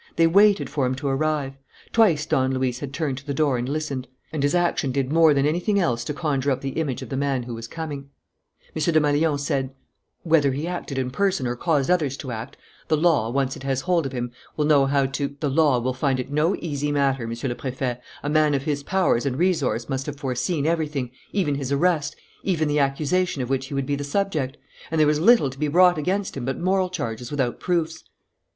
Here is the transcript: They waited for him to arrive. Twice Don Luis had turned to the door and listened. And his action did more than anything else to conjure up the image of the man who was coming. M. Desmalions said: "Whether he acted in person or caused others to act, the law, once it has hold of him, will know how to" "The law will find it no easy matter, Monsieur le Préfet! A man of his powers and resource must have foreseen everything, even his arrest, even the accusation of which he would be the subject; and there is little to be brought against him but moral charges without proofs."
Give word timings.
They 0.15 0.25
waited 0.25 0.67
for 0.67 0.87
him 0.87 0.95
to 0.95 1.07
arrive. 1.09 1.57
Twice 1.93 2.25
Don 2.25 2.51
Luis 2.55 2.79
had 2.79 2.91
turned 2.91 3.19
to 3.19 3.27
the 3.27 3.35
door 3.35 3.59
and 3.59 3.69
listened. 3.69 4.07
And 4.33 4.41
his 4.41 4.55
action 4.55 4.91
did 4.91 5.13
more 5.13 5.31
than 5.35 5.45
anything 5.45 5.79
else 5.79 6.03
to 6.05 6.13
conjure 6.15 6.49
up 6.49 6.61
the 6.61 6.69
image 6.71 7.03
of 7.03 7.09
the 7.09 7.15
man 7.15 7.43
who 7.43 7.53
was 7.53 7.67
coming. 7.67 8.09
M. 8.75 8.81
Desmalions 8.81 9.41
said: 9.45 9.75
"Whether 10.23 10.53
he 10.53 10.65
acted 10.67 10.97
in 10.97 11.11
person 11.11 11.45
or 11.45 11.55
caused 11.55 11.91
others 11.91 12.17
to 12.17 12.31
act, 12.31 12.57
the 12.87 12.97
law, 12.97 13.29
once 13.29 13.55
it 13.55 13.61
has 13.61 13.81
hold 13.81 14.07
of 14.07 14.11
him, 14.11 14.31
will 14.57 14.65
know 14.65 14.87
how 14.87 15.05
to" 15.05 15.35
"The 15.39 15.51
law 15.51 15.77
will 15.79 15.93
find 15.93 16.19
it 16.19 16.31
no 16.31 16.55
easy 16.57 16.91
matter, 16.91 17.27
Monsieur 17.27 17.49
le 17.49 17.53
Préfet! 17.53 17.99
A 18.23 18.27
man 18.29 18.55
of 18.55 18.63
his 18.63 18.81
powers 18.81 19.27
and 19.27 19.37
resource 19.37 19.87
must 19.87 20.07
have 20.07 20.17
foreseen 20.17 20.65
everything, 20.65 21.11
even 21.31 21.53
his 21.53 21.71
arrest, 21.71 22.15
even 22.41 22.67
the 22.67 22.79
accusation 22.79 23.43
of 23.43 23.51
which 23.51 23.67
he 23.67 23.75
would 23.75 23.85
be 23.85 23.95
the 23.95 24.03
subject; 24.03 24.57
and 24.89 24.99
there 24.99 25.07
is 25.11 25.19
little 25.19 25.51
to 25.51 25.59
be 25.59 25.67
brought 25.67 25.99
against 25.99 26.35
him 26.35 26.43
but 26.45 26.57
moral 26.59 26.89
charges 26.89 27.29
without 27.29 27.59
proofs." 27.59 28.03